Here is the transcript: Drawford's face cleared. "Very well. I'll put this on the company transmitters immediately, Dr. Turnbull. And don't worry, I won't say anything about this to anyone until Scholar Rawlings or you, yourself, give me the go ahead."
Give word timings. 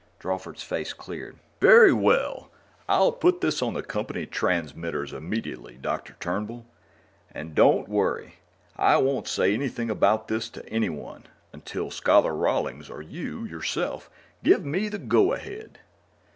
Drawford's 0.17 0.63
face 0.63 0.93
cleared. 0.93 1.37
"Very 1.59 1.93
well. 1.93 2.49
I'll 2.89 3.11
put 3.11 3.41
this 3.41 3.61
on 3.61 3.75
the 3.75 3.83
company 3.83 4.25
transmitters 4.25 5.13
immediately, 5.13 5.77
Dr. 5.79 6.15
Turnbull. 6.19 6.65
And 7.31 7.53
don't 7.53 7.87
worry, 7.87 8.37
I 8.75 8.97
won't 8.97 9.27
say 9.27 9.53
anything 9.53 9.91
about 9.91 10.27
this 10.27 10.49
to 10.49 10.67
anyone 10.67 11.25
until 11.53 11.91
Scholar 11.91 12.33
Rawlings 12.33 12.89
or 12.89 13.03
you, 13.03 13.45
yourself, 13.45 14.09
give 14.43 14.65
me 14.65 14.89
the 14.89 14.97
go 14.97 15.33
ahead." 15.33 15.77